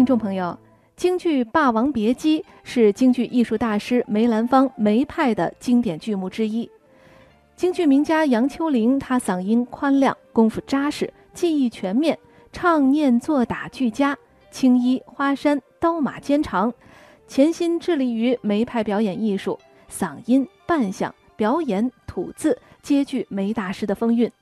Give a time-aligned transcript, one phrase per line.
[0.00, 0.58] 听众朋友，
[0.96, 6.70] 京剧《霸王别姬》是京剧艺术大师梅兰芳梅派的经典剧目之一。
[7.54, 12.18] 京剧名家杨秋玲，她嗓音宽亮，功夫扎实，技艺全面，
[12.50, 14.16] 唱念做打俱佳，
[14.50, 16.72] 青衣花衫，刀马兼长，
[17.28, 19.58] 潜心致力于梅派表演艺术，
[19.92, 24.32] 嗓音、扮相、表演、吐字皆具梅大师的风韵。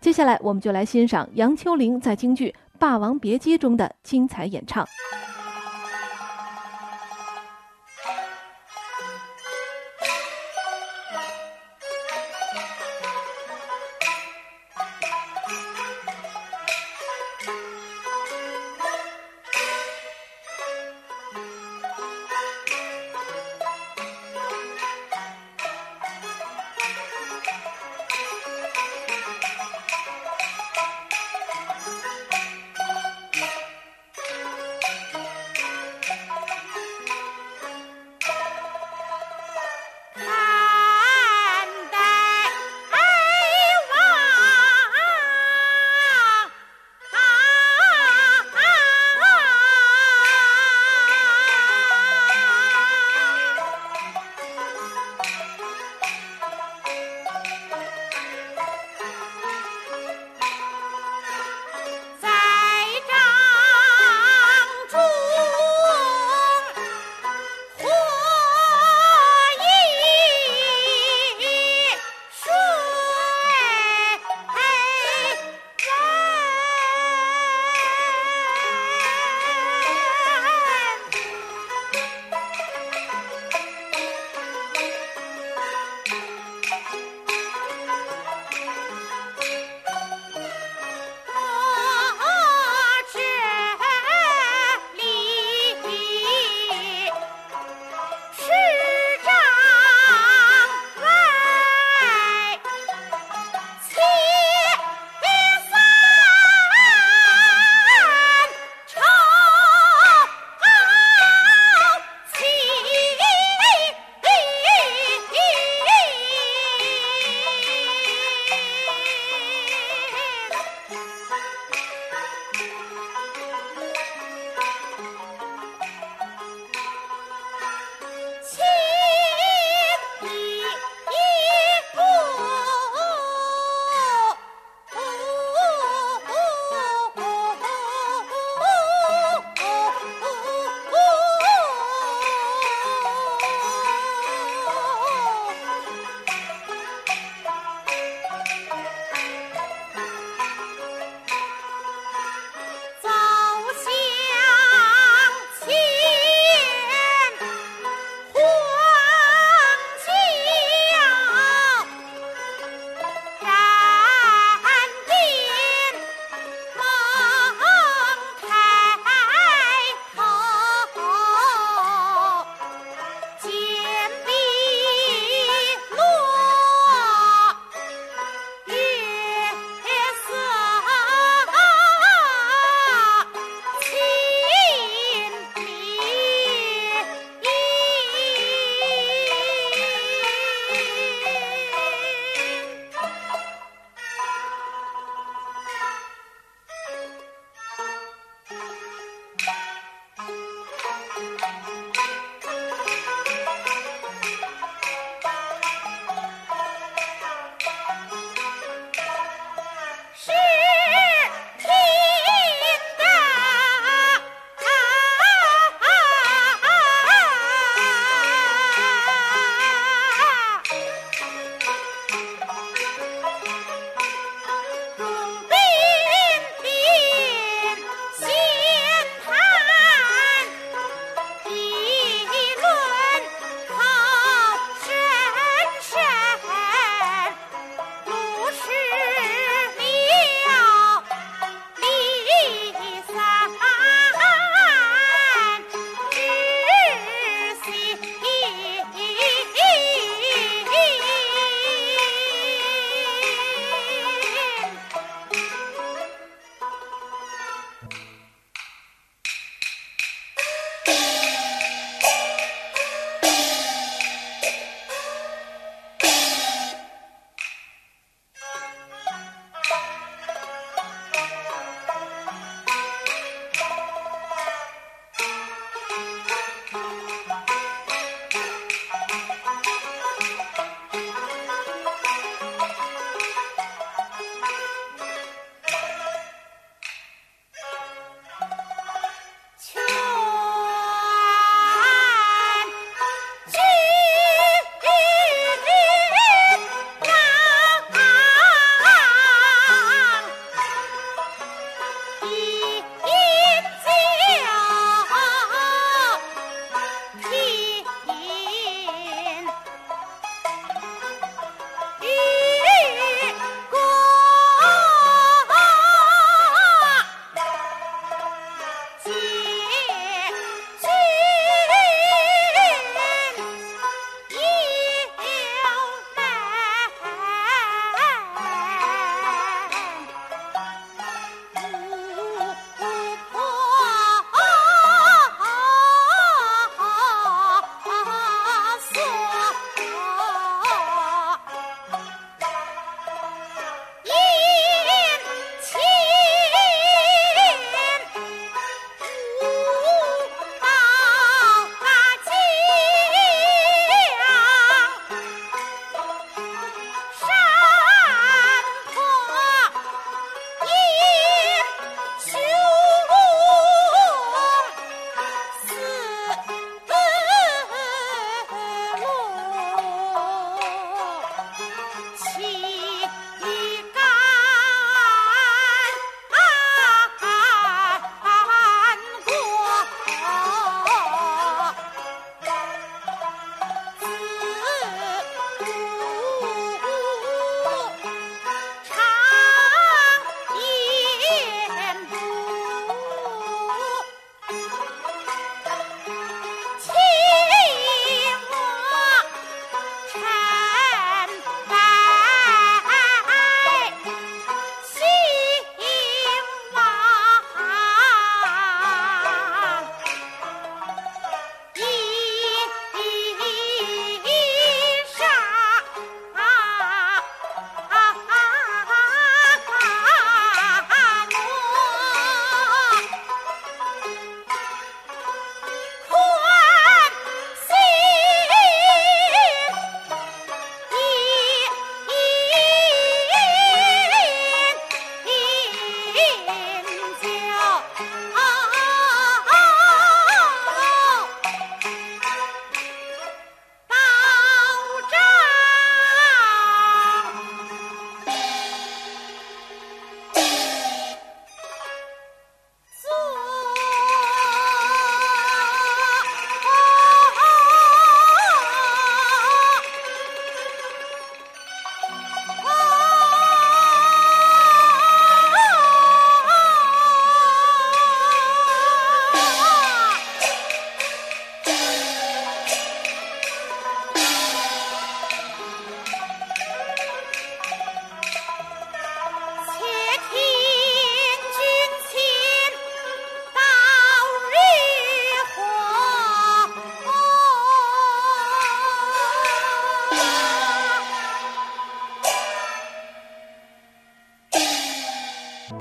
[0.00, 2.48] 接下来，我们就来欣赏杨秋玲在京剧。
[2.78, 4.86] 《霸王别姬》中的精彩演唱。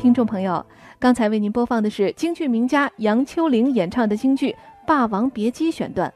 [0.04, 0.66] 听众朋友，
[1.00, 4.52] 刚才为您播放的是京剧名家杨秋玲演唱的京剧
[4.86, 6.14] 《霸王别姬》选段。